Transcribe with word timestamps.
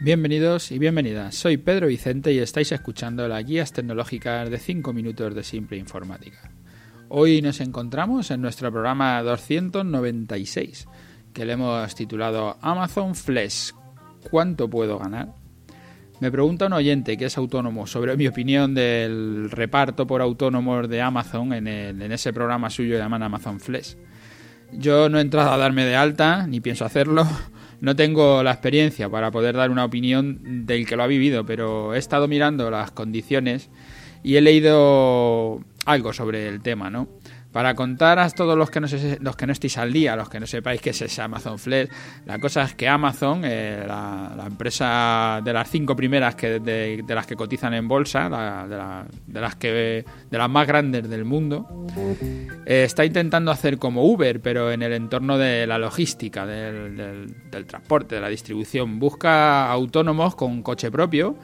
Bienvenidos 0.00 0.70
y 0.70 0.78
bienvenidas. 0.78 1.34
Soy 1.34 1.56
Pedro 1.56 1.88
Vicente 1.88 2.32
y 2.32 2.38
estáis 2.38 2.70
escuchando 2.70 3.26
las 3.26 3.44
guías 3.44 3.72
tecnológicas 3.72 4.48
de 4.48 4.58
5 4.60 4.92
minutos 4.92 5.34
de 5.34 5.42
simple 5.42 5.76
informática. 5.76 6.52
Hoy 7.08 7.42
nos 7.42 7.60
encontramos 7.60 8.30
en 8.30 8.40
nuestro 8.40 8.70
programa 8.70 9.20
296, 9.24 10.86
que 11.32 11.44
le 11.44 11.54
hemos 11.54 11.92
titulado 11.96 12.58
Amazon 12.60 13.16
Flex. 13.16 13.74
¿Cuánto 14.30 14.70
puedo 14.70 15.00
ganar? 15.00 15.34
Me 16.20 16.30
pregunta 16.30 16.66
un 16.66 16.74
oyente 16.74 17.16
que 17.16 17.24
es 17.24 17.36
autónomo 17.36 17.88
sobre 17.88 18.16
mi 18.16 18.28
opinión 18.28 18.74
del 18.74 19.50
reparto 19.50 20.06
por 20.06 20.22
autónomos 20.22 20.88
de 20.88 21.02
Amazon 21.02 21.52
en, 21.54 22.12
ese 22.12 22.32
programa 22.32 22.70
suyo 22.70 22.96
llamado 22.96 23.24
Amazon 23.24 23.58
Flex. 23.58 23.98
Yo 24.70 25.08
no 25.08 25.18
he 25.18 25.22
entrado 25.22 25.50
a 25.50 25.56
darme 25.56 25.84
de 25.84 25.96
alta, 25.96 26.46
ni 26.46 26.60
pienso 26.60 26.84
hacerlo, 26.84 27.26
no 27.80 27.96
tengo 27.96 28.42
la 28.42 28.52
experiencia 28.52 29.08
para 29.08 29.30
poder 29.30 29.56
dar 29.56 29.70
una 29.70 29.84
opinión 29.84 30.66
del 30.66 30.86
que 30.86 30.96
lo 30.96 31.02
ha 31.02 31.06
vivido, 31.06 31.46
pero 31.46 31.94
he 31.94 31.98
estado 31.98 32.28
mirando 32.28 32.70
las 32.70 32.90
condiciones 32.90 33.70
y 34.22 34.36
he 34.36 34.40
leído 34.40 35.60
algo 35.84 36.12
sobre 36.12 36.48
el 36.48 36.60
tema, 36.60 36.90
¿no? 36.90 37.08
Para 37.52 37.74
contar 37.74 38.18
a 38.18 38.28
todos 38.30 38.58
los 38.58 38.70
que, 38.70 38.80
no 38.80 38.86
los 39.20 39.36
que 39.36 39.46
no 39.46 39.52
estéis 39.52 39.78
al 39.78 39.92
día, 39.92 40.14
los 40.16 40.28
que 40.28 40.38
no 40.38 40.46
sepáis 40.46 40.80
qué 40.82 40.90
es 40.90 41.00
ese 41.00 41.22
Amazon 41.22 41.58
Flex, 41.58 41.90
la 42.26 42.38
cosa 42.38 42.62
es 42.64 42.74
que 42.74 42.86
Amazon, 42.86 43.42
eh, 43.44 43.84
la, 43.86 44.44
empresa 44.46 45.40
de 45.42 45.52
las 45.52 45.70
cinco 45.70 45.96
primeras 45.96 46.34
que, 46.34 46.60
de, 46.60 47.02
las 47.08 47.26
que 47.26 47.36
cotizan 47.36 47.72
en 47.74 47.88
bolsa, 47.88 48.28
de, 49.26 49.40
las 49.40 49.56
que 49.56 50.04
de 50.30 50.38
las 50.38 50.50
más 50.50 50.66
grandes 50.66 51.08
del 51.08 51.24
mundo, 51.24 51.86
eh, 52.66 52.84
está 52.84 53.04
intentando 53.04 53.50
hacer 53.50 53.78
como 53.78 54.04
Uber, 54.04 54.40
pero 54.40 54.70
en 54.70 54.82
el 54.82 54.92
entorno 54.92 55.38
de 55.38 55.66
la 55.66 55.78
logística, 55.78 56.44
del 56.46 57.34
transporte, 57.66 58.16
de 58.16 58.20
la 58.20 58.28
distribución. 58.28 58.98
Busca 58.98 59.70
autónomos 59.70 60.34
con 60.34 60.62
coche 60.62 60.90
propio 60.90 61.36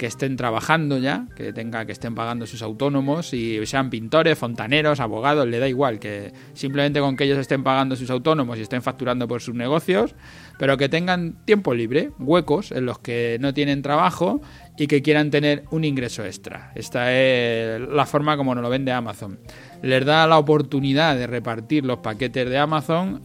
que 0.00 0.06
estén 0.06 0.34
trabajando 0.36 0.96
ya, 0.96 1.26
que 1.36 1.52
tenga, 1.52 1.84
que 1.84 1.92
estén 1.92 2.14
pagando 2.14 2.46
sus 2.46 2.62
autónomos 2.62 3.34
y 3.34 3.66
sean 3.66 3.90
pintores, 3.90 4.38
fontaneros, 4.38 4.98
abogados, 4.98 5.46
le 5.46 5.58
da 5.58 5.68
igual, 5.68 5.98
que 5.98 6.32
simplemente 6.54 7.00
con 7.00 7.18
que 7.18 7.24
ellos 7.24 7.36
estén 7.36 7.62
pagando 7.62 7.96
sus 7.96 8.08
autónomos 8.08 8.58
y 8.58 8.62
estén 8.62 8.80
facturando 8.80 9.28
por 9.28 9.42
sus 9.42 9.54
negocios, 9.54 10.14
pero 10.58 10.78
que 10.78 10.88
tengan 10.88 11.44
tiempo 11.44 11.74
libre, 11.74 12.12
huecos 12.18 12.72
en 12.72 12.86
los 12.86 12.98
que 12.98 13.36
no 13.42 13.52
tienen 13.52 13.82
trabajo 13.82 14.40
y 14.78 14.86
que 14.86 15.02
quieran 15.02 15.30
tener 15.30 15.64
un 15.70 15.84
ingreso 15.84 16.24
extra. 16.24 16.72
Esta 16.74 17.12
es 17.12 17.78
la 17.82 18.06
forma 18.06 18.38
como 18.38 18.54
nos 18.54 18.62
lo 18.62 18.70
vende 18.70 18.92
Amazon. 18.92 19.38
Les 19.82 20.02
da 20.06 20.26
la 20.26 20.38
oportunidad 20.38 21.14
de 21.14 21.26
repartir 21.26 21.84
los 21.84 21.98
paquetes 21.98 22.48
de 22.48 22.56
Amazon 22.56 23.20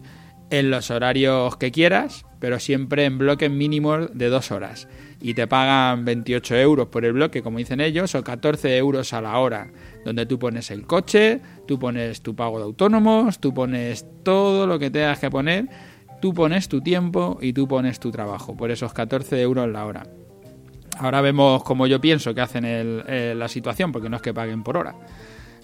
en 0.50 0.70
los 0.70 0.92
horarios 0.92 1.56
que 1.56 1.72
quieras, 1.72 2.26
pero 2.46 2.60
siempre 2.60 3.06
en 3.06 3.18
bloques 3.18 3.50
mínimos 3.50 4.08
de 4.14 4.30
dos 4.30 4.52
horas 4.52 4.88
y 5.20 5.34
te 5.34 5.48
pagan 5.48 6.06
28 6.06 6.56
euros 6.58 6.90
por 6.90 7.04
el 7.04 7.14
bloque, 7.14 7.42
como 7.42 7.58
dicen 7.58 7.82
ellos, 7.82 8.14
o 8.14 8.24
14 8.24 8.78
euros 8.78 9.14
a 9.14 9.22
la 9.22 9.40
hora, 9.40 9.72
donde 10.06 10.28
tú 10.28 10.38
pones 10.38 10.70
el 10.70 10.86
coche, 10.86 11.42
tú 11.68 11.80
pones 11.80 12.22
tu 12.22 12.36
pago 12.36 12.60
de 12.60 12.66
autónomos, 12.66 13.40
tú 13.40 13.52
pones 13.52 14.06
todo 14.22 14.68
lo 14.68 14.78
que 14.78 14.92
tengas 14.92 15.18
que 15.18 15.32
poner, 15.32 15.70
tú 16.22 16.36
pones 16.36 16.70
tu 16.70 16.82
tiempo 16.82 17.40
y 17.42 17.52
tú 17.52 17.68
pones 17.68 18.00
tu 18.00 18.12
trabajo, 18.12 18.56
por 18.56 18.70
esos 18.70 18.94
14 18.94 19.42
euros 19.42 19.68
la 19.68 19.84
hora. 19.84 20.06
Ahora 21.00 21.22
vemos 21.22 21.64
como 21.64 21.88
yo 21.88 22.00
pienso 22.00 22.36
que 22.36 22.42
hacen 22.42 22.64
el, 22.64 23.40
la 23.40 23.48
situación, 23.48 23.92
porque 23.92 24.08
no 24.08 24.18
es 24.18 24.22
que 24.22 24.36
paguen 24.36 24.62
por 24.62 24.78
hora. 24.78 24.94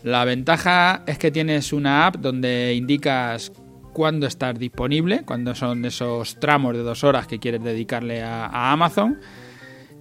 La 0.02 0.26
ventaja 0.26 1.04
es 1.06 1.20
que 1.20 1.30
tienes 1.30 1.74
una 1.74 2.08
app 2.08 2.16
donde 2.16 2.74
indicas 2.74 3.52
cuándo 3.94 4.28
estás 4.28 4.58
disponible, 4.58 5.24
cuándo 5.26 5.56
son 5.56 5.86
esos 5.86 6.40
tramos 6.40 6.76
de 6.76 6.84
dos 6.84 7.04
horas 7.04 7.28
que 7.28 7.40
quieres 7.40 7.64
dedicarle 7.64 8.22
a, 8.24 8.72
Amazon 8.72 9.20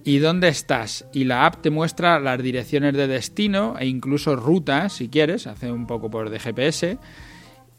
y 0.03 0.17
dónde 0.19 0.47
estás. 0.47 1.05
Y 1.13 1.25
la 1.25 1.45
app 1.45 1.61
te 1.61 1.69
muestra 1.69 2.19
las 2.19 2.41
direcciones 2.41 2.93
de 2.93 3.07
destino 3.07 3.75
e 3.79 3.85
incluso 3.85 4.35
rutas, 4.35 4.93
si 4.93 5.09
quieres, 5.09 5.47
hace 5.47 5.71
un 5.71 5.87
poco 5.87 6.09
por 6.09 6.29
de 6.29 6.39
GPS 6.39 6.97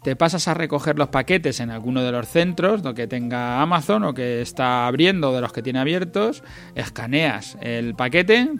te 0.03 0.17
pasas 0.17 0.49
a 0.49 0.55
recoger 0.55 0.99
los 0.99 1.09
paquetes 1.09 1.61
en 1.61 1.71
alguno 1.71 2.03
de 2.03 2.13
los 2.13 2.29
centros 2.29 2.83
lo 2.83 2.95
que 2.95 3.07
tenga 3.07 3.61
Amazon 3.61 4.05
o 4.05 4.15
que 4.15 4.43
está 4.43 4.87
abriendo 4.87 5.33
de 5.33 5.41
los 5.41 5.53
que 5.53 5.63
tiene 5.63 5.79
abiertos, 5.79 6.43
escaneas 6.75 7.57
el 7.61 7.95
paquete 7.95 8.51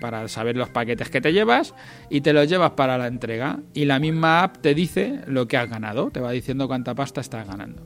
para 0.00 0.28
saber 0.28 0.56
los 0.56 0.68
paquetes 0.68 1.08
que 1.08 1.20
te 1.20 1.32
llevas 1.32 1.74
y 2.10 2.20
te 2.20 2.32
los 2.32 2.48
llevas 2.48 2.72
para 2.72 2.98
la 2.98 3.06
entrega 3.06 3.60
y 3.72 3.86
la 3.86 3.98
misma 3.98 4.42
app 4.42 4.58
te 4.58 4.74
dice 4.74 5.20
lo 5.26 5.48
que 5.48 5.56
has 5.56 5.68
ganado, 5.68 6.10
te 6.10 6.20
va 6.20 6.30
diciendo 6.32 6.68
cuánta 6.68 6.94
pasta 6.94 7.20
estás 7.20 7.46
ganando. 7.46 7.82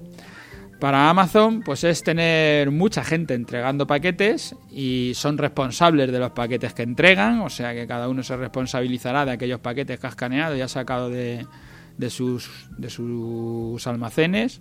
Para 0.80 1.08
Amazon, 1.08 1.62
pues 1.62 1.84
es 1.84 2.02
tener 2.02 2.70
mucha 2.70 3.02
gente 3.02 3.32
entregando 3.32 3.86
paquetes 3.86 4.54
y 4.70 5.12
son 5.14 5.38
responsables 5.38 6.12
de 6.12 6.18
los 6.18 6.32
paquetes 6.32 6.74
que 6.74 6.82
entregan, 6.82 7.40
o 7.40 7.48
sea 7.48 7.72
que 7.72 7.86
cada 7.86 8.10
uno 8.10 8.22
se 8.22 8.36
responsabilizará 8.36 9.24
de 9.24 9.32
aquellos 9.32 9.60
paquetes 9.60 9.98
que 9.98 10.06
ha 10.06 10.10
escaneado 10.10 10.54
y 10.54 10.60
ha 10.60 10.68
sacado 10.68 11.08
de, 11.08 11.46
de 11.98 12.10
sus, 12.10 12.68
de 12.76 12.90
sus 12.90 13.86
almacenes. 13.86 14.60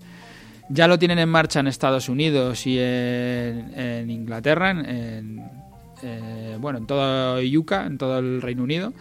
Ya 0.70 0.88
lo 0.88 0.98
tienen 0.98 1.20
en 1.20 1.30
marcha 1.30 1.60
en 1.60 1.68
Estados 1.68 2.10
Unidos 2.10 2.66
y 2.66 2.78
en, 2.80 4.10
Inglaterra, 4.10 4.72
en, 4.72 5.44
eh, 6.02 6.58
bueno, 6.60 6.80
en 6.80 6.88
todo 6.88 7.40
Yuca, 7.42 7.86
en 7.86 7.98
todo 7.98 8.18
el 8.20 8.42
Reino 8.42 8.64
Unido, 8.64 8.94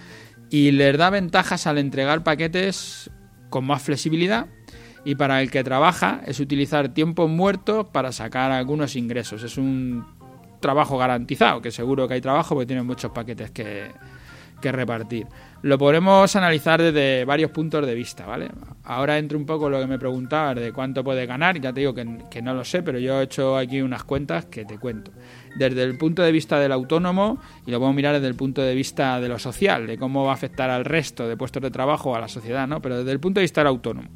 y 0.50 0.73
les 0.73 0.99
da 0.99 1.09
ventajas 1.09 1.67
al 1.67 1.78
entregar 1.78 2.23
paquetes 2.23 3.11
con 3.49 3.65
más 3.65 3.83
flexibilidad 3.83 4.47
y 5.05 5.15
para 5.15 5.41
el 5.41 5.50
que 5.50 5.62
trabaja 5.62 6.21
es 6.27 6.41
utilizar 6.41 6.89
tiempo 6.89 7.28
muerto 7.28 7.91
para 7.93 8.12
sacar 8.12 8.50
algunos 8.53 8.97
ingresos. 8.97 9.43
Es 9.43 9.59
un 9.59 10.05
trabajo 10.61 10.97
garantizado, 10.97 11.61
que 11.61 11.71
seguro 11.71 12.09
que 12.09 12.15
hay 12.15 12.21
trabajo 12.21 12.55
porque 12.55 12.67
tienen 12.67 12.87
muchos 12.87 13.12
paquetes 13.12 13.50
que, 13.50 13.91
que 14.61 14.73
repartir. 14.73 15.27
Lo 15.65 15.79
podemos 15.79 16.37
analizar 16.37 16.83
desde 16.83 17.25
varios 17.25 17.51
puntos 17.51 17.87
de 17.87 17.95
vista, 17.95 18.27
¿vale? 18.27 18.51
Ahora 18.85 19.17
entro 19.17 19.39
un 19.39 19.47
poco 19.47 19.71
lo 19.71 19.81
que 19.81 19.87
me 19.87 19.99
preguntabas 19.99 20.57
de 20.57 20.75
cuánto 20.75 21.03
puede 21.03 21.25
ganar, 21.25 21.59
ya 21.59 21.73
te 21.73 21.81
digo 21.81 21.95
que, 21.95 22.43
no 22.43 22.53
lo 22.53 22.67
sé, 22.67 22.83
pero 22.83 22.99
yo 22.99 23.19
he 23.19 23.25
hecho 23.25 23.57
aquí 23.57 23.81
unas 23.81 24.05
cuentas 24.05 24.45
que 24.45 24.67
te 24.67 24.77
cuento. 24.79 25.11
Desde 25.57 25.83
el 25.83 25.97
punto 25.97 26.21
de 26.21 26.33
vista 26.33 26.61
del 26.61 26.71
autónomo, 26.71 27.41
y 27.67 27.71
lo 27.71 27.79
podemos 27.79 27.97
mirar 27.97 28.13
desde 28.13 28.27
el 28.27 28.35
punto 28.35 28.61
de 28.61 28.75
vista 28.75 29.19
de 29.21 29.29
lo 29.31 29.39
social, 29.39 29.87
de 29.87 29.97
cómo 29.97 30.25
va 30.25 30.33
a 30.33 30.35
afectar 30.35 30.69
al 30.69 30.85
resto 30.85 31.27
de 31.27 31.35
puestos 31.39 31.63
de 31.63 31.71
trabajo 31.71 32.11
o 32.11 32.15
a 32.15 32.21
la 32.21 32.29
sociedad, 32.29 32.69
¿no? 32.69 32.83
Pero 32.83 32.99
desde 32.99 33.13
el 33.13 33.21
punto 33.21 33.41
de 33.41 33.45
vista 33.45 33.63
del 33.63 33.69
autónomo. 33.69 34.11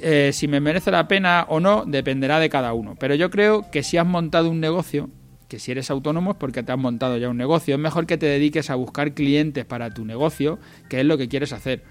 Eh, 0.00 0.30
si 0.32 0.46
me 0.46 0.60
merece 0.60 0.92
la 0.92 1.08
pena 1.08 1.44
o 1.48 1.58
no 1.58 1.82
dependerá 1.84 2.38
de 2.38 2.48
cada 2.48 2.72
uno. 2.72 2.94
Pero 3.00 3.16
yo 3.16 3.30
creo 3.30 3.68
que 3.72 3.82
si 3.82 3.96
has 3.96 4.06
montado 4.06 4.48
un 4.48 4.60
negocio, 4.60 5.10
que 5.50 5.58
si 5.58 5.72
eres 5.72 5.90
autónomo 5.90 6.30
es 6.30 6.36
porque 6.36 6.62
te 6.62 6.70
has 6.70 6.78
montado 6.78 7.18
ya 7.18 7.28
un 7.28 7.36
negocio. 7.36 7.74
Es 7.74 7.80
mejor 7.80 8.06
que 8.06 8.16
te 8.16 8.26
dediques 8.26 8.70
a 8.70 8.76
buscar 8.76 9.12
clientes 9.14 9.64
para 9.64 9.90
tu 9.90 10.04
negocio, 10.04 10.60
que 10.88 11.00
es 11.00 11.04
lo 11.04 11.18
que 11.18 11.28
quieres 11.28 11.52
hacer. 11.52 11.82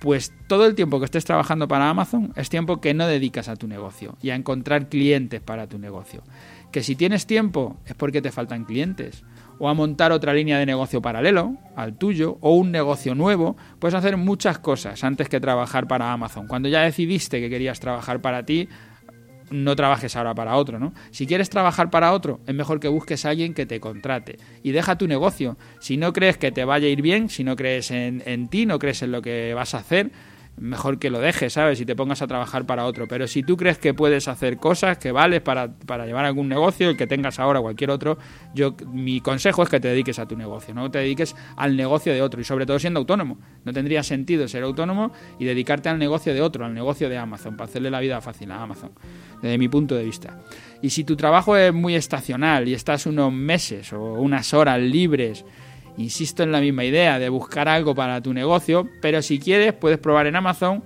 Pues 0.00 0.32
todo 0.48 0.66
el 0.66 0.74
tiempo 0.74 0.98
que 0.98 1.04
estés 1.04 1.24
trabajando 1.24 1.68
para 1.68 1.88
Amazon 1.88 2.32
es 2.34 2.50
tiempo 2.50 2.80
que 2.80 2.94
no 2.94 3.06
dedicas 3.06 3.48
a 3.48 3.54
tu 3.54 3.68
negocio 3.68 4.16
y 4.20 4.30
a 4.30 4.34
encontrar 4.34 4.88
clientes 4.88 5.40
para 5.40 5.68
tu 5.68 5.78
negocio. 5.78 6.24
Que 6.72 6.82
si 6.82 6.96
tienes 6.96 7.24
tiempo 7.24 7.76
es 7.86 7.94
porque 7.94 8.20
te 8.20 8.32
faltan 8.32 8.64
clientes. 8.64 9.22
O 9.60 9.68
a 9.68 9.74
montar 9.74 10.12
otra 10.12 10.34
línea 10.34 10.58
de 10.58 10.66
negocio 10.66 11.00
paralelo 11.00 11.54
al 11.76 11.96
tuyo 11.96 12.38
o 12.40 12.54
un 12.54 12.72
negocio 12.72 13.14
nuevo. 13.14 13.56
Puedes 13.78 13.94
hacer 13.94 14.16
muchas 14.16 14.58
cosas 14.58 15.04
antes 15.04 15.28
que 15.28 15.40
trabajar 15.40 15.86
para 15.86 16.12
Amazon. 16.12 16.48
Cuando 16.48 16.68
ya 16.68 16.82
decidiste 16.82 17.40
que 17.40 17.50
querías 17.50 17.78
trabajar 17.78 18.20
para 18.20 18.44
ti, 18.44 18.68
no 19.50 19.76
trabajes 19.76 20.16
ahora 20.16 20.34
para 20.34 20.56
otro, 20.56 20.78
¿no? 20.78 20.92
Si 21.10 21.26
quieres 21.26 21.50
trabajar 21.50 21.90
para 21.90 22.12
otro, 22.12 22.40
es 22.46 22.54
mejor 22.54 22.80
que 22.80 22.88
busques 22.88 23.24
a 23.24 23.30
alguien 23.30 23.54
que 23.54 23.66
te 23.66 23.80
contrate 23.80 24.38
y 24.62 24.72
deja 24.72 24.98
tu 24.98 25.06
negocio. 25.08 25.56
Si 25.80 25.96
no 25.96 26.12
crees 26.12 26.36
que 26.38 26.52
te 26.52 26.64
vaya 26.64 26.86
a 26.86 26.90
ir 26.90 27.02
bien, 27.02 27.28
si 27.28 27.44
no 27.44 27.56
crees 27.56 27.90
en, 27.90 28.22
en 28.26 28.48
ti, 28.48 28.66
no 28.66 28.78
crees 28.78 29.02
en 29.02 29.12
lo 29.12 29.22
que 29.22 29.54
vas 29.54 29.74
a 29.74 29.78
hacer, 29.78 30.10
mejor 30.60 30.98
que 30.98 31.10
lo 31.10 31.20
dejes, 31.20 31.52
¿sabes? 31.52 31.80
Y 31.80 31.86
te 31.86 31.94
pongas 31.94 32.22
a 32.22 32.26
trabajar 32.26 32.66
para 32.66 32.84
otro. 32.84 33.06
Pero 33.08 33.26
si 33.26 33.42
tú 33.42 33.56
crees 33.56 33.78
que 33.78 33.94
puedes 33.94 34.28
hacer 34.28 34.56
cosas 34.56 34.98
que 34.98 35.12
vales 35.12 35.40
para, 35.40 35.72
para 35.72 36.06
llevar 36.06 36.24
algún 36.24 36.48
negocio, 36.48 36.90
el 36.90 36.96
que 36.96 37.06
tengas 37.06 37.38
ahora 37.38 37.60
cualquier 37.60 37.90
otro, 37.90 38.18
yo 38.54 38.74
mi 38.92 39.20
consejo 39.20 39.62
es 39.62 39.68
que 39.68 39.80
te 39.80 39.88
dediques 39.88 40.18
a 40.18 40.26
tu 40.26 40.36
negocio, 40.36 40.74
no 40.74 40.90
te 40.90 40.98
dediques 40.98 41.34
al 41.56 41.76
negocio 41.76 42.12
de 42.12 42.22
otro 42.22 42.40
y 42.40 42.44
sobre 42.44 42.66
todo 42.66 42.78
siendo 42.78 43.00
autónomo. 43.00 43.38
No 43.64 43.72
tendría 43.72 44.02
sentido 44.02 44.48
ser 44.48 44.62
autónomo 44.62 45.12
y 45.38 45.44
dedicarte 45.44 45.88
al 45.88 45.98
negocio 45.98 46.34
de 46.34 46.42
otro, 46.42 46.64
al 46.64 46.74
negocio 46.74 47.08
de 47.08 47.18
Amazon, 47.18 47.56
para 47.56 47.68
hacerle 47.68 47.90
la 47.90 48.00
vida 48.00 48.20
fácil 48.20 48.50
a 48.50 48.62
Amazon, 48.62 48.92
desde 49.42 49.58
mi 49.58 49.68
punto 49.68 49.94
de 49.94 50.04
vista. 50.04 50.38
Y 50.82 50.90
si 50.90 51.04
tu 51.04 51.16
trabajo 51.16 51.56
es 51.56 51.72
muy 51.72 51.94
estacional 51.94 52.68
y 52.68 52.74
estás 52.74 53.06
unos 53.06 53.32
meses 53.32 53.92
o 53.92 54.14
unas 54.14 54.54
horas 54.54 54.80
libres, 54.80 55.44
Insisto 55.98 56.44
en 56.44 56.52
la 56.52 56.60
misma 56.60 56.84
idea 56.84 57.18
de 57.18 57.28
buscar 57.28 57.68
algo 57.68 57.94
para 57.94 58.22
tu 58.22 58.32
negocio, 58.32 58.88
pero 59.02 59.20
si 59.20 59.40
quieres 59.40 59.72
puedes 59.72 59.98
probar 59.98 60.28
en 60.28 60.36
Amazon, 60.36 60.84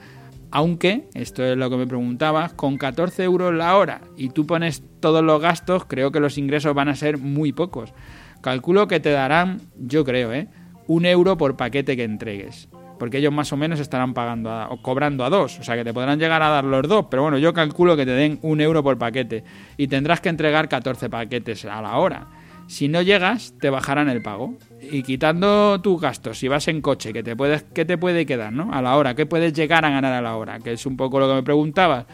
aunque, 0.51 1.09
esto 1.13 1.45
es 1.45 1.57
lo 1.57 1.69
que 1.69 1.77
me 1.77 1.87
preguntabas, 1.87 2.55
con 2.55 2.79
14 2.79 3.23
euros 3.25 3.55
la 3.55 3.77
hora 3.77 4.01
y 4.17 4.31
tú 4.31 4.47
pones 4.47 4.83
todos 5.01 5.23
los 5.23 5.41
gastos, 5.41 5.85
creo 5.85 6.13
que 6.13 6.21
los 6.21 6.39
ingresos 6.39 6.75
van 6.75 6.89
a 6.89 6.97
ser 6.97 7.19
muy 7.19 7.53
pocos. 7.53 7.93
Calculo 8.41 8.89
que 8.89 9.01
te 9.01 9.11
darán, 9.11 9.61
yo 9.77 10.05
creo, 10.05 10.33
¿eh? 10.33 10.49
un 10.87 11.05
euro 11.05 11.37
por 11.37 11.57
paquete 11.57 11.97
que 11.97 12.05
entregues. 12.05 12.69
porque 12.99 13.19
ellos 13.19 13.33
más 13.33 13.53
o 13.53 13.57
menos 13.57 13.81
estarán 13.81 14.15
pagando 14.15 14.51
o 14.71 14.81
cobrando 14.81 15.25
a 15.25 15.31
dos, 15.31 15.59
o 15.59 15.65
sea 15.65 15.75
que 15.75 15.83
te 15.83 15.93
podrán 15.93 16.21
llegar 16.21 16.41
a 16.41 16.51
dar 16.51 16.65
los 16.65 16.87
dos, 16.87 17.07
pero 17.11 17.23
bueno, 17.23 17.37
yo 17.37 17.53
calculo 17.53 17.97
que 17.97 18.07
te 18.07 18.13
den 18.13 18.39
un 18.43 18.61
euro 18.61 18.83
por 18.83 18.97
paquete 18.97 19.43
y 19.77 19.89
tendrás 19.89 20.21
que 20.21 20.29
entregar 20.29 20.69
14 20.69 21.11
paquetes 21.11 21.65
a 21.65 21.83
la 21.83 21.99
hora. 21.99 22.29
Si 22.73 22.89
no 22.89 23.03
llegas, 23.03 23.53
te 23.61 23.69
bajarán 23.69 24.09
el 24.09 24.23
pago. 24.23 24.55
Y 24.81 25.03
quitando 25.03 25.79
tus 25.83 26.01
gastos, 26.01 26.39
si 26.39 26.49
vas 26.49 26.69
en 26.69 26.81
coche, 26.81 27.13
¿qué 27.13 27.23
te, 27.23 27.37
puedes, 27.37 27.65
qué 27.65 27.85
te 27.85 27.99
puede 27.99 28.25
quedar 28.25 28.51
¿no? 28.51 28.73
a 28.73 28.81
la 28.81 28.97
hora? 28.97 29.15
¿Qué 29.15 29.27
puedes 29.27 29.53
llegar 29.53 29.85
a 29.85 29.91
ganar 29.91 30.15
a 30.15 30.23
la 30.23 30.37
hora? 30.37 30.59
Que 30.59 30.73
es 30.73 30.87
un 30.87 30.97
poco 30.97 31.21
lo 31.21 31.29
que 31.29 31.35
me 31.35 31.43
preguntabas. 31.43 32.07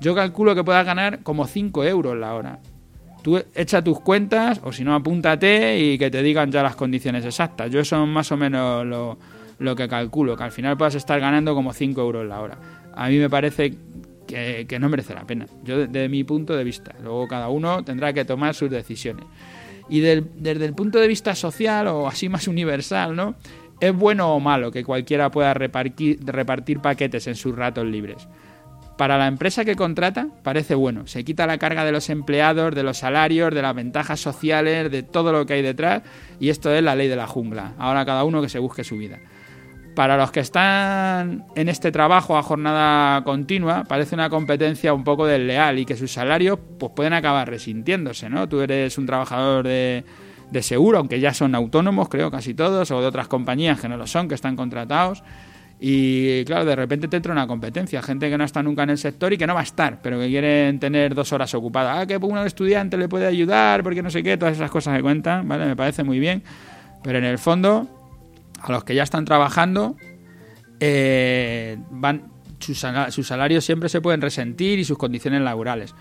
Yo 0.00 0.14
calculo 0.14 0.54
que 0.54 0.62
puedas 0.62 0.86
ganar 0.86 1.24
como 1.24 1.48
5 1.48 1.82
euros 1.82 2.16
la 2.16 2.32
hora. 2.32 2.60
Tú 3.24 3.42
echa 3.56 3.82
tus 3.82 3.98
cuentas 3.98 4.60
o 4.62 4.70
si 4.70 4.84
no 4.84 4.94
apúntate 4.94 5.80
y 5.80 5.98
que 5.98 6.12
te 6.12 6.22
digan 6.22 6.52
ya 6.52 6.62
las 6.62 6.76
condiciones 6.76 7.24
exactas. 7.24 7.68
Yo 7.72 7.80
eso 7.80 8.00
es 8.00 8.08
más 8.08 8.30
o 8.30 8.36
menos 8.36 8.86
lo, 8.86 9.18
lo 9.58 9.74
que 9.74 9.88
calculo, 9.88 10.36
que 10.36 10.44
al 10.44 10.52
final 10.52 10.76
puedas 10.76 10.94
estar 10.94 11.18
ganando 11.18 11.56
como 11.56 11.72
5 11.72 12.00
euros 12.00 12.24
la 12.24 12.40
hora. 12.40 12.58
A 12.94 13.08
mí 13.08 13.18
me 13.18 13.28
parece 13.28 13.74
que, 14.26 14.78
no 14.80 14.88
merece 14.88 15.14
la 15.14 15.26
pena, 15.26 15.46
yo 15.62 15.86
desde 15.86 16.08
mi 16.08 16.24
punto 16.24 16.56
de 16.56 16.64
vista. 16.64 16.94
Luego 17.02 17.28
cada 17.28 17.48
uno 17.48 17.84
tendrá 17.84 18.12
que 18.12 18.24
tomar 18.24 18.54
sus 18.54 18.70
decisiones. 18.70 19.24
Y 19.88 20.00
desde 20.00 20.64
el 20.64 20.74
punto 20.74 20.98
de 20.98 21.08
vista 21.08 21.34
social 21.34 21.88
o 21.88 22.06
así 22.06 22.28
más 22.28 22.48
universal, 22.48 23.14
¿no? 23.14 23.34
¿Es 23.80 23.94
bueno 23.94 24.34
o 24.34 24.40
malo 24.40 24.70
que 24.70 24.84
cualquiera 24.84 25.30
pueda 25.30 25.52
repartir, 25.52 26.80
paquetes 26.80 27.26
en 27.26 27.34
sus 27.34 27.54
ratos 27.54 27.84
libres? 27.84 28.28
Para 28.96 29.18
la 29.18 29.26
empresa 29.26 29.64
que 29.64 29.74
contrata 29.74 30.28
parece 30.42 30.74
bueno, 30.76 31.06
se 31.06 31.24
quita 31.24 31.46
la 31.46 31.58
carga 31.58 31.84
de 31.84 31.90
los 31.90 32.08
empleados, 32.10 32.74
de 32.74 32.84
los 32.84 32.98
salarios, 32.98 33.52
de 33.52 33.60
las 33.60 33.74
ventajas 33.74 34.20
sociales, 34.20 34.90
de 34.90 35.02
todo 35.02 35.32
lo 35.32 35.44
que 35.46 35.54
hay 35.54 35.62
detrás 35.62 36.02
y 36.38 36.48
esto 36.48 36.72
es 36.72 36.82
la 36.82 36.94
ley 36.94 37.08
de 37.08 37.16
la 37.16 37.26
jungla. 37.26 37.74
Ahora 37.76 38.04
cada 38.04 38.22
uno 38.24 38.40
que 38.40 38.48
se 38.48 38.60
busque 38.60 38.84
su 38.84 38.96
vida. 38.96 39.18
Para 39.94 40.16
los 40.16 40.32
que 40.32 40.40
están 40.40 41.44
en 41.54 41.68
este 41.68 41.92
trabajo 41.92 42.36
a 42.36 42.42
jornada 42.42 43.22
continua, 43.22 43.84
parece 43.84 44.16
una 44.16 44.28
competencia 44.28 44.92
un 44.92 45.04
poco 45.04 45.24
desleal 45.24 45.78
y 45.78 45.84
que 45.84 45.96
sus 45.96 46.10
salarios 46.10 46.58
pues, 46.78 46.90
pueden 46.96 47.12
acabar 47.12 47.48
resintiéndose, 47.48 48.28
¿no? 48.28 48.48
Tú 48.48 48.60
eres 48.60 48.98
un 48.98 49.06
trabajador 49.06 49.64
de, 49.64 50.04
seguro, 50.62 50.98
aunque 50.98 51.20
ya 51.20 51.32
son 51.32 51.54
autónomos, 51.54 52.08
creo, 52.08 52.28
casi 52.28 52.54
todos, 52.54 52.90
o 52.90 53.00
de 53.00 53.06
otras 53.06 53.28
compañías 53.28 53.80
que 53.80 53.88
no 53.88 53.96
lo 53.96 54.08
son, 54.08 54.26
que 54.26 54.34
están 54.34 54.56
contratados. 54.56 55.22
Y 55.78 56.44
claro, 56.44 56.64
de 56.64 56.74
repente 56.74 57.06
te 57.06 57.16
entra 57.16 57.32
una 57.32 57.46
competencia, 57.46 58.02
gente 58.02 58.28
que 58.28 58.38
no 58.38 58.42
está 58.42 58.64
nunca 58.64 58.82
en 58.82 58.90
el 58.90 58.98
sector 58.98 59.32
y 59.32 59.38
que 59.38 59.46
no 59.46 59.54
va 59.54 59.60
a 59.60 59.64
estar, 59.64 60.00
pero 60.02 60.18
que 60.18 60.26
quieren 60.26 60.80
tener 60.80 61.14
dos 61.14 61.32
horas 61.32 61.54
ocupadas. 61.54 61.98
Ah, 62.00 62.06
que 62.06 62.16
un 62.16 62.38
estudiante 62.38 62.96
le 62.96 63.08
puede 63.08 63.26
ayudar, 63.26 63.84
porque 63.84 64.02
no 64.02 64.10
sé 64.10 64.24
qué, 64.24 64.36
todas 64.36 64.56
esas 64.56 64.72
cosas 64.72 64.96
que 64.96 65.02
cuentan, 65.02 65.46
¿vale? 65.46 65.66
Me 65.66 65.76
parece 65.76 66.02
muy 66.02 66.18
bien. 66.18 66.42
Pero 67.04 67.18
en 67.18 67.24
el 67.24 67.38
fondo, 67.38 68.03
a 68.64 68.72
los 68.72 68.84
que 68.84 68.94
ya 68.94 69.02
están 69.02 69.24
trabajando, 69.24 69.96
eh, 70.80 71.78
van, 71.90 72.34
sus, 72.64 73.26
salarios 73.26 73.64
siempre 73.64 73.88
se 73.88 74.00
pueden 74.00 74.20
resentir 74.20 74.78
y 74.78 74.84
sus 74.84 74.98
condiciones 74.98 75.42
laborales. 75.42 75.94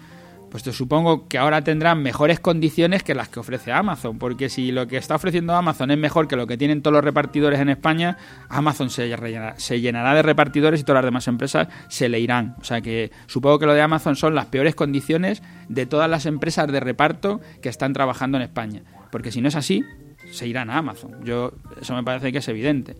Pues 0.50 0.62
te 0.62 0.72
supongo 0.72 1.28
que 1.28 1.40
ahora 1.40 1.64
tendrán 1.64 2.04
mejores 2.04 2.40
condiciones 2.40 3.02
que 3.02 3.16
las 3.16 3.28
que 3.28 3.40
ofrece 3.40 3.72
Amazon, 3.72 4.20
porque 4.20 4.50
si 4.50 4.72
lo 4.72 4.88
que 4.88 4.98
está 4.98 5.16
ofreciendo 5.16 5.56
Amazon 5.56 5.90
es 5.90 5.98
mejor 5.98 6.28
que 6.28 6.36
lo 6.36 6.46
que 6.46 6.58
tienen 6.58 6.84
todos 6.84 6.94
los 6.94 7.04
repartidores 7.04 7.60
en 7.60 7.70
España, 7.70 8.18
Amazon 8.50 8.92
se, 8.92 9.16
se 9.58 9.82
llenará 9.82 10.14
de 10.14 10.22
repartidores 10.22 10.82
y 10.82 10.84
todas 10.84 11.02
las 11.02 11.08
demás 11.08 11.28
empresas 11.28 11.70
se 11.90 12.08
le 12.08 12.20
irán. 12.20 12.56
O 12.62 12.64
sea 12.64 12.82
que 12.82 13.12
supongo 13.26 13.58
que 13.58 13.66
lo 13.66 13.74
de 13.74 13.82
Amazon 13.82 14.16
son 14.16 14.36
las 14.36 14.46
peores 14.46 14.76
condiciones 14.76 15.42
de 15.70 15.88
todas 15.88 16.08
las 16.08 16.28
empresas 16.28 16.72
de 16.72 16.80
reparto 16.80 17.42
que 17.64 17.70
están 17.70 17.94
trabajando 17.94 18.38
en 18.38 18.44
España. 18.44 18.84
Porque 19.12 19.32
si 19.32 19.42
no 19.42 19.48
es 19.48 19.56
así, 19.56 19.84
se 20.32 20.48
irán 20.48 20.70
a 20.70 20.78
Amazon. 20.78 21.24
Yo, 21.24 21.54
eso 21.82 21.96
me 21.96 22.04
parece 22.04 22.32
que 22.32 22.40
es 22.40 22.48
evidente. 22.48 22.96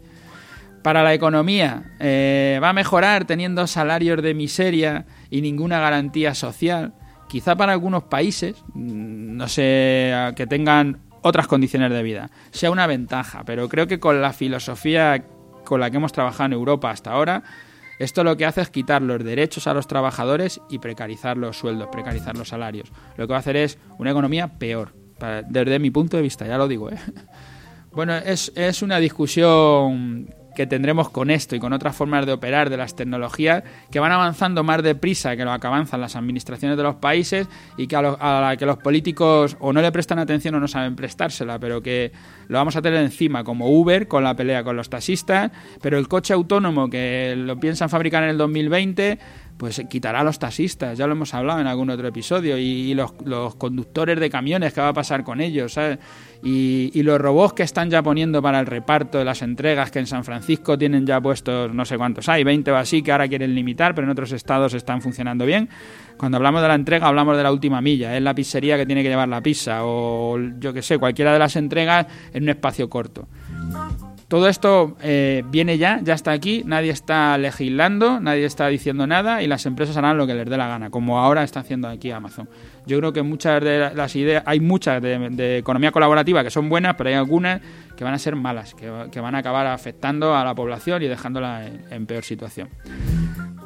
Para 0.84 1.02
la 1.02 1.14
economía, 1.14 1.94
eh, 2.00 2.60
¿va 2.62 2.70
a 2.70 2.74
mejorar 2.74 3.26
teniendo 3.26 3.66
salarios 3.68 4.22
de 4.22 4.34
miseria 4.34 5.06
y 5.30 5.42
ninguna 5.42 5.80
garantía 5.80 6.36
social? 6.36 6.94
Quizá 7.30 7.56
para 7.56 7.72
algunos 7.72 8.04
países, 8.04 8.56
mm, 8.74 9.38
no 9.38 9.48
sé, 9.48 10.14
que 10.36 10.46
tengan 10.46 11.00
otras 11.22 11.48
condiciones 11.48 11.90
de 11.90 12.04
vida, 12.04 12.30
sea 12.52 12.70
una 12.70 12.86
ventaja, 12.86 13.44
pero 13.46 13.70
creo 13.70 13.88
que 13.88 14.00
con 14.00 14.22
la 14.22 14.34
filosofía 14.34 15.24
con 15.64 15.80
la 15.80 15.90
que 15.90 15.98
hemos 15.98 16.12
trabajado 16.12 16.48
en 16.48 16.54
Europa 16.54 16.92
hasta 16.92 17.12
ahora, 17.12 17.44
esto 18.00 18.24
lo 18.26 18.36
que 18.36 18.46
hace 18.46 18.60
es 18.62 18.70
quitar 18.70 19.02
los 19.02 19.24
derechos 19.24 19.68
a 19.68 19.74
los 19.74 19.88
trabajadores 19.88 20.60
y 20.70 20.80
precarizar 20.80 21.38
los 21.38 21.58
sueldos, 21.58 21.88
precarizar 21.92 22.38
los 22.38 22.50
salarios. 22.50 22.92
Lo 23.16 23.26
que 23.26 23.32
va 23.32 23.38
a 23.38 23.40
hacer 23.40 23.56
es 23.56 23.78
una 23.98 24.12
economía 24.12 24.60
peor, 24.60 24.94
desde 25.48 25.80
mi 25.80 25.92
punto 25.92 26.18
de 26.18 26.24
vista, 26.24 26.46
ya 26.46 26.58
lo 26.58 26.68
digo. 26.68 26.90
¿eh? 26.90 26.98
Bueno, 27.94 28.16
es, 28.16 28.52
es 28.56 28.82
una 28.82 28.98
discusión 28.98 30.28
que 30.56 30.68
tendremos 30.68 31.10
con 31.10 31.30
esto 31.30 31.56
y 31.56 31.60
con 31.60 31.74
otras 31.74 31.96
formas 31.96 32.26
de 32.26 32.34
operar 32.34 32.70
de 32.70 32.78
las 32.78 32.96
tecnologías 32.96 33.64
que 33.92 34.00
van 34.00 34.12
avanzando 34.12 34.64
más 34.64 34.84
deprisa 34.84 35.36
que 35.36 35.46
lo 35.46 35.60
que 35.60 35.68
avanzan 35.68 36.02
las 36.02 36.16
administraciones 36.16 36.78
de 36.78 36.84
los 36.84 36.96
países 36.96 37.48
y 37.78 37.88
que 37.88 37.96
a, 37.96 38.02
la 38.02 38.56
que 38.58 38.66
los 38.66 38.78
políticos 38.78 39.58
o 39.60 39.74
no 39.74 39.82
le 39.82 39.92
prestan 39.92 40.20
atención 40.20 40.56
o 40.56 40.60
no 40.60 40.68
saben 40.68 40.96
prestársela, 40.96 41.60
pero 41.60 41.82
que 41.82 42.12
lo 42.48 42.58
vamos 42.58 42.76
a 42.76 42.82
tener 42.82 43.04
encima 43.04 43.44
como 43.44 43.70
Uber 43.70 44.08
con 44.08 44.24
la 44.24 44.36
pelea 44.36 44.64
con 44.64 44.76
los 44.76 44.90
taxistas, 44.90 45.52
pero 45.82 45.98
el 45.98 46.08
coche 46.08 46.34
autónomo 46.34 46.90
que 46.90 47.36
lo 47.36 47.60
piensan 47.60 47.90
fabricar 47.90 48.24
en 48.24 48.30
el 48.30 48.38
2020 48.38 49.20
pues 49.58 49.82
quitará 49.90 50.22
a 50.22 50.24
los 50.24 50.40
taxistas, 50.40 50.98
ya 50.98 51.08
lo 51.08 51.14
hemos 51.14 51.34
hablado 51.34 51.60
en 51.60 51.68
algún 51.68 51.90
otro 51.90 52.08
episodio, 52.08 52.58
y, 52.58 52.94
los, 52.94 53.14
conductores 53.56 54.20
de 54.20 54.30
camiones, 54.30 54.74
¿qué 54.74 54.82
va 54.82 54.90
a 54.90 54.94
pasar 54.94 55.24
con 55.24 55.42
ellos? 55.42 55.78
Y, 56.44 57.02
los 57.04 57.20
robots 57.20 57.54
que 57.54 57.64
están 57.64 57.90
ya 57.90 58.02
poniendo 58.02 58.42
para 58.42 58.60
el 58.60 58.66
reparto 58.66 59.18
de 59.18 59.26
las 59.26 59.42
entregas, 59.42 59.92
que 59.92 60.00
en 60.00 60.08
San 60.08 60.24
Francisco 60.24 60.78
tienen 60.78 61.06
ya 61.06 61.20
puestos 61.20 61.74
no 61.74 61.86
sé 61.86 61.98
cuántos 61.98 62.30
hay, 62.30 62.44
20 62.44 62.72
o 62.72 62.78
así, 62.78 63.02
que 63.02 63.12
ahora 63.12 63.28
quieren 63.28 63.54
limitar, 63.54 63.94
pero 63.94 64.06
en 64.06 64.12
otros 64.12 64.32
estados 64.32 64.74
están 64.74 65.02
funcionando 65.02 65.46
bien. 65.46 65.70
Cuando 66.18 66.38
hablamos 66.38 66.62
de 66.62 66.68
la 66.68 66.76
entrega, 66.76 67.08
hablamos 67.08 67.38
de 67.38 67.44
la 67.44 67.52
última 67.52 67.82
milla, 67.82 68.16
es 68.16 68.24
la 68.24 68.34
pizzería 68.34 68.78
que 68.78 68.86
tiene 68.86 69.04
que 69.04 69.10
llevar 69.10 69.28
la 69.28 69.42
pizza, 69.42 69.80
o 69.84 70.40
yo 70.60 70.74
que 70.74 70.82
sé, 70.82 70.98
cualquiera 70.98 71.34
de 71.34 71.40
las 71.40 71.56
entregas 71.56 72.08
en 72.34 72.44
un 72.44 72.50
espacio 72.50 72.90
corto. 72.90 73.28
Todo 74.28 74.48
esto 74.48 74.96
eh, 75.02 75.44
viene 75.48 75.78
ya, 75.78 76.00
ya 76.02 76.14
está 76.14 76.32
aquí, 76.32 76.64
nadie 76.66 76.92
está 76.92 77.38
legislando, 77.38 78.20
nadie 78.20 78.46
está 78.46 78.68
diciendo 78.68 79.06
nada 79.06 79.44
y 79.44 79.48
las 79.48 79.66
empresas 79.66 79.96
harán 79.98 80.18
lo 80.18 80.26
que 80.26 80.34
les 80.34 80.50
dé 80.50 80.58
la 80.58 80.68
gana, 80.68 80.90
como 80.90 81.20
ahora 81.20 81.44
está 81.44 81.60
haciendo 81.60 81.88
aquí 81.88 82.12
Amazon. 82.12 82.50
Yo 82.86 82.98
creo 83.00 83.14
que 83.14 83.22
muchas 83.22 83.64
de 83.64 83.92
las 83.94 84.16
ideas, 84.16 84.44
hay 84.46 84.60
muchas 84.60 85.02
de, 85.02 85.58
economía 85.58 85.92
colaborativa 85.92 86.44
que 86.44 86.50
son 86.50 86.70
buenas, 86.70 86.96
pero 86.96 87.10
hay 87.10 87.16
algunas 87.16 87.62
que 87.96 88.04
van 88.04 88.14
a 88.14 88.20
ser 88.20 88.36
malas, 88.36 88.74
que, 88.74 88.90
van 88.90 89.36
a 89.36 89.38
acabar 89.38 89.68
afectando 89.68 90.36
a 90.36 90.44
la 90.44 90.56
población 90.56 91.04
y 91.04 91.08
dejándola 91.08 91.68
en 91.90 92.06
peor 92.06 92.24
situación. 92.24 92.70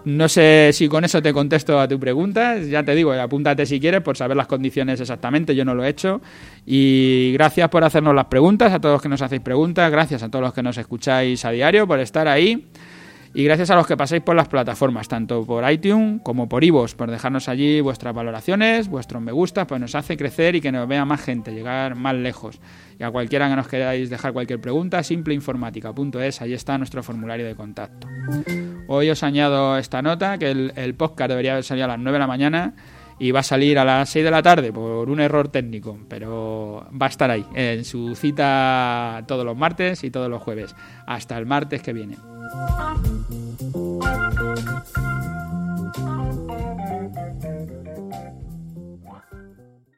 No 0.08 0.30
sé 0.30 0.70
si 0.72 0.88
con 0.88 1.04
eso 1.04 1.22
te 1.22 1.34
contesto 1.34 1.78
a 1.82 1.86
tu 1.86 2.00
pregunta. 2.00 2.58
Ya 2.60 2.82
te 2.82 2.96
digo, 2.96 3.12
apúntate 3.12 3.66
si 3.66 3.78
quieres 3.78 4.02
por 4.02 4.16
saber 4.16 4.38
las 4.38 4.48
condiciones 4.48 5.02
exactamente. 5.02 5.54
Yo 5.54 5.66
no 5.66 5.76
lo 5.76 5.84
he 5.84 5.90
hecho. 5.90 6.22
Y 6.66 7.34
gracias 7.34 7.68
por 7.68 7.84
hacernos 7.84 8.16
las 8.16 8.28
preguntas, 8.28 8.72
a 8.72 8.80
todos 8.80 8.94
los 8.94 9.02
que 9.02 9.10
nos 9.10 9.22
hacéis 9.22 9.42
preguntas. 9.42 9.92
Gracias 9.92 10.24
a 10.24 10.30
todos 10.30 10.44
los 10.44 10.54
que 10.54 10.64
nos 10.64 10.78
escucháis 10.78 11.44
a 11.44 11.52
diario 11.52 11.86
por 11.86 12.00
estar 12.00 12.26
ahí. 12.30 12.68
Y 13.34 13.44
gracias 13.44 13.70
a 13.70 13.76
los 13.76 13.86
que 13.86 13.98
pasáis 13.98 14.24
por 14.24 14.38
las 14.38 14.48
plataformas, 14.48 15.10
tanto 15.10 15.46
por 15.46 15.70
iTunes 15.70 16.22
como 16.24 16.48
por 16.48 16.64
iVoox, 16.64 16.96
por 16.96 17.12
dejarnos 17.12 17.50
allí 17.50 17.82
vuestras 17.82 18.16
valoraciones, 18.16 18.88
vuestros 18.88 19.22
me 19.22 19.34
gusta, 19.34 19.68
pues 19.68 19.82
nos 19.82 19.94
hace 19.94 20.16
crecer 20.16 20.56
y 20.56 20.62
que 20.62 20.72
nos 20.72 20.88
vea 20.88 21.04
más 21.04 21.20
gente, 21.20 21.52
llegar 21.52 21.96
más 21.96 22.16
lejos. 22.16 22.62
Y 22.98 23.04
a 23.04 23.12
cualquiera 23.12 23.50
que 23.50 23.58
nos 23.58 23.68
queráis 23.68 24.10
dejar 24.10 24.32
cualquier 24.32 24.62
pregunta, 24.62 25.04
simpleinformática.es, 25.04 26.42
ahí 26.42 26.54
está 26.54 26.78
nuestro 26.78 27.04
formulario 27.04 27.46
de 27.46 27.56
contacto. 27.56 28.08
Hoy 28.88 29.10
os 29.10 29.24
añado 29.24 29.78
esta 29.78 30.02
nota, 30.02 30.38
que 30.38 30.52
el, 30.52 30.74
el 30.76 30.96
podcast 30.96 31.30
debería 31.30 31.52
haber 31.52 31.64
salido 31.64 31.86
a 31.86 31.90
las 31.90 32.00
9 32.00 32.14
de 32.14 32.20
la 32.20 32.28
mañana 32.28 32.74
y 33.20 33.32
va 33.32 33.40
a 33.40 33.44
salir 33.44 33.80
a 33.80 33.86
las 33.86 34.10
6 34.10 34.26
de 34.26 34.32
la 34.32 34.42
tarde 34.42 34.72
por 34.72 35.10
un 35.10 35.20
error 35.20 35.50
técnico, 35.50 35.98
pero 36.08 36.88
va 37.00 37.08
a 37.08 37.10
estar 37.10 37.32
ahí, 37.32 37.46
en 37.54 37.84
su 37.84 38.16
cita 38.16 39.24
todos 39.28 39.46
los 39.46 39.58
martes 39.58 40.04
y 40.04 40.12
todos 40.12 40.30
los 40.30 40.42
jueves. 40.42 40.76
Hasta 41.06 41.38
el 41.38 41.46
martes 41.46 41.82
que 41.82 41.94
viene. 41.94 42.18